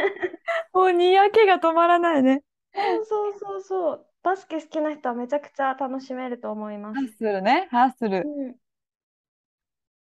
[0.73, 2.43] もうにやけが止まらないね。
[2.75, 4.07] そうそうそうそう。
[4.23, 7.09] バスケ好きな人はめちゃくちゃ楽しめると思いますハッ。
[7.17, 8.19] スルね、ハッスル。
[8.19, 8.66] うん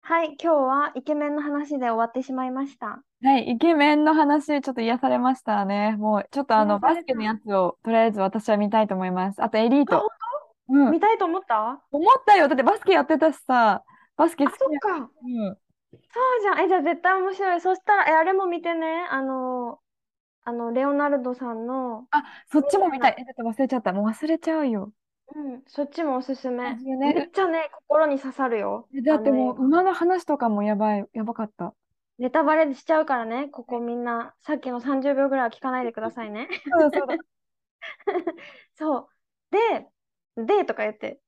[0.03, 3.03] はい、今日はイケメンの話で終わってしまいました。
[3.23, 5.97] はい、イケメンの話、ちょっと癒されましたね。
[5.97, 9.43] もう、ちょっとあの、バスケのやつを、とりあえず私は見たいと思います。
[9.43, 10.09] あと、エリーあ、ト。
[10.67, 10.87] 本うん。
[10.87, 11.83] 当見たいと思った？
[11.93, 12.49] 思ったよ。
[12.49, 13.85] だってバスケやってたしさ、
[14.17, 15.11] バスケ好あ、きっか。
[15.23, 15.59] うん。
[15.93, 16.65] そうじゃん。
[16.65, 17.61] え、じゃあ絶対面白い。
[17.61, 19.07] そしたら、え、あれも見てね。
[19.11, 19.81] あの、
[20.45, 23.17] あの、レオナルドさんの、あ、そっちも見たい。
[23.19, 23.93] え、ちょっと忘れちゃった。
[23.93, 24.93] もう忘れちゃうよ。
[25.35, 26.75] うん、そっちもおすすめ。
[26.75, 28.89] ねめっちゃね、心に刺さるよ。
[28.95, 31.75] えだってもう、馬の話とかもやばい、やばかった。
[32.19, 36.49] ネタバレしちゃうからね、ここみんな、さっきの30秒ぐらいは聞かないでくださいね。
[36.71, 37.15] そうだそうだ。
[38.75, 39.09] そう。
[39.51, 39.89] で、
[40.37, 41.21] でとか言って、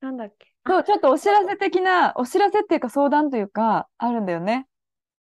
[0.00, 0.52] なんだっけ？
[0.64, 4.66] あそう、ちょっとお知らせ的な、お知らせっていうか相談というか、あるんだよね。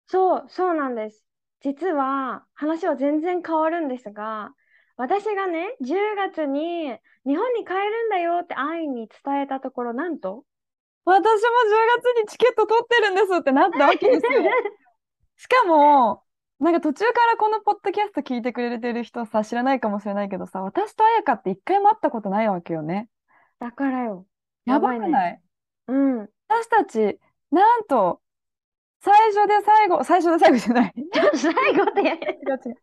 [0.07, 1.25] そう、そうなんです。
[1.61, 4.55] 実は話は全然変わるんですが、
[4.97, 10.45] 私がね、10月に日本に帰るんだよって愛に伝えたところ、なんと？
[11.05, 11.33] 私も10
[12.01, 14.43] 月にチケット取ってるんですってなったわけですよ。
[15.37, 16.23] しかも、
[16.61, 23.09] なんか途中からこのポッドキャスト聞いてくれてる人さ、知らないかもしれないけどさ、私と彩香って一回も会ったことないわけよね。
[23.59, 24.27] だからよ。
[24.65, 25.41] やばくない？
[25.89, 26.29] うん。
[26.49, 27.19] 私たち、
[27.51, 28.21] なんと、
[29.01, 30.95] 最初で最後、最初で最後じゃない。
[31.35, 32.01] 最後で。
[32.01, 32.77] 違う違う。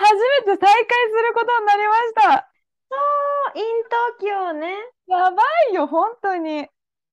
[0.00, 2.50] 初めて再会することになりました。
[3.54, 3.64] イン
[4.18, 4.74] 東京ね。
[5.06, 6.68] やばいよ、本当に。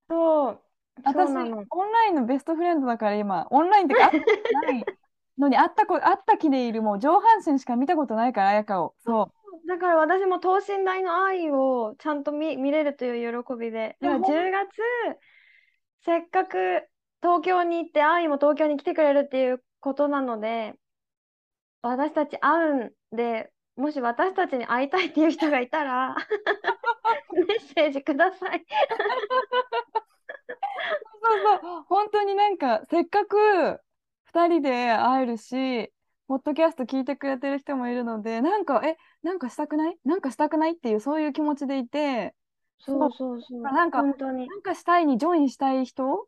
[0.09, 0.61] そう。
[1.03, 1.29] 私。
[1.29, 4.85] オンラインのベストフレンドだから今、オンラインってか、会ったことない
[5.38, 8.95] のに会ったこ、会った気でいる、もう上半身しか見たことないから、彩香を。
[9.05, 9.29] そ
[9.67, 13.97] だから私も等身大の愛をちゃんと見、見れるという喜びで。
[13.99, 14.67] だからいやほん10月、
[16.05, 16.88] せっかく
[17.21, 20.75] 東京に行って愛も東京に来てくれるっていうことなので、
[21.88, 26.15] 私たち会うんで、もし私たちに会いたいっていう人がいたら、
[27.34, 28.65] メッセージください。
[31.21, 33.82] そうそう、本当になんか、せっかく
[34.26, 35.91] 2人で会えるし、
[36.28, 39.98] ポッドキャスト聞いてくれてる人もいるので、なんか、え、なんかしたくない？
[40.06, 42.34] なんかしたくないっていう、そういう気持ちでいて、
[42.80, 43.62] そうそうそう。
[43.62, 44.48] なんか本当に。
[44.48, 46.28] なんかしたいにジョインしたい人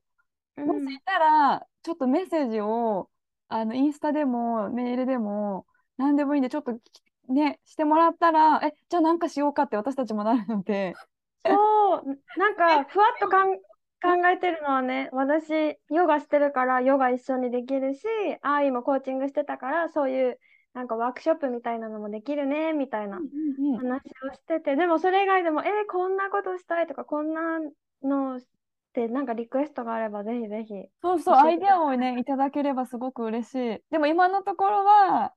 [0.57, 3.09] うんもしいたら、ちょっとメッセージを、
[3.49, 5.65] あの、インスタでも、メールでも、
[5.97, 6.81] 何でもいいんで、ちょっとき
[7.29, 10.99] ね、してもらったら、え、じゃあなんかしようかって私たちもなるので、
[11.45, 12.03] そう、
[12.35, 13.57] なんかふわっとかん
[14.01, 15.51] 考えてるのはね、私、
[15.89, 18.03] ヨガしてるからヨガ一緒にできるし、
[18.41, 20.39] 愛もコーチングしてたから、そういう
[20.73, 23.23] なんかワークショップみたいなのもできるね、みたいな
[23.75, 27.59] 話をしてて、でもそれ以外でも、えーこんなことしたいとか、こんな
[28.03, 28.39] の
[29.03, 30.73] ってなんかリクエストがあれば、ぜひぜひ。
[31.03, 33.79] そうそう、アイデアをね、いただければすごく嬉しい。
[33.91, 35.33] でも今のところは、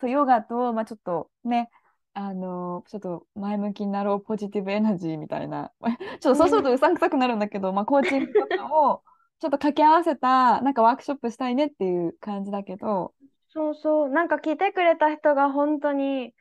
[0.00, 1.70] そうヨガと、まあちょっとね、
[2.14, 5.72] あのちょっと前向きになろう、ポジティブエナジーみたいな。
[6.20, 9.02] ちょっとそうするとうさんくさくなるんだけど、まあコーチングとかを
[9.38, 13.14] ちょっと掛け合わせた、なんかワークショップしたいねっていう感じだけど、
[13.50, 16.34] そうそう、なんか来てくれた人が本当に、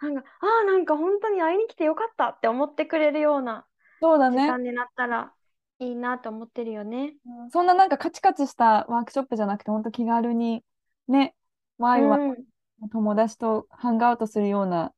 [0.00, 3.66] なんか、ああ、なんか本当に会いに来てよかったって思ってくれるような
[4.00, 4.46] そうだね。
[4.46, 5.34] 時間になったら
[5.80, 7.14] いいなと思ってるよね。
[7.26, 7.50] うん。
[7.50, 10.62] そんななんかカチカチしたワークショップじゃなくて、本当気軽に
[11.08, 11.34] ね、
[11.78, 12.32] ワイワイう
[12.86, 14.92] ん、友達とハングアウトするような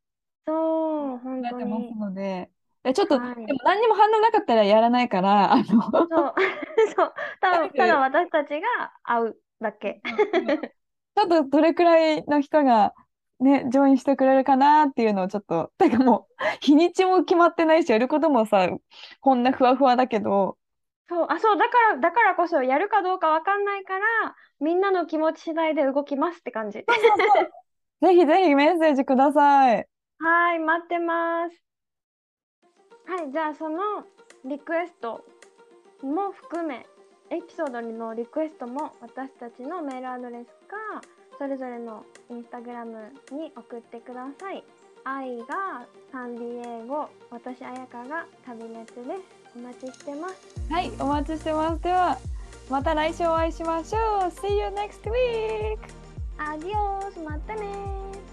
[0.46, 1.94] そう、本当やってますに。
[1.94, 2.50] ので、
[2.82, 3.46] でちょっと、はい。
[3.46, 5.82] でも何にも反応なかったらやらないから、あの、そう、
[6.96, 10.00] そう、ただ、ただ私たちが会うだけ。
[11.14, 12.94] ちょっとどれくらいの人が
[13.38, 18.68] ね、ジョインしてくれるかなっていうのをちょっと、てかもう、日にちも決まってないし、やることもさ、
[19.20, 20.56] こんなふわふわだけど、
[21.08, 24.04] そう、あ、そう、だから、だからこそやるかどうかわかんないから、
[24.60, 26.84] みんなの気持ち次第で動きますって感じ。
[28.02, 29.86] ぜひぜひメッセージください。
[30.18, 31.62] はい、待ってます。
[33.06, 34.04] はい、じゃあその
[34.44, 35.24] リクエスト
[36.02, 36.86] も含め、
[37.30, 40.76] エピソードのリクエストも私たちのメールアドレスか、
[41.38, 44.64] それぞれのインスタグラムに送ってください。
[45.04, 49.41] 愛がサンディエゴ、私あやかが旅熱です。
[49.54, 50.34] お待ちしてます。
[50.70, 51.82] はい、お待ちしてます。
[51.82, 52.18] では、
[52.70, 54.30] また来週お会いしましょう。
[54.30, 55.78] See you next week!
[56.38, 58.31] アディオス、またねー。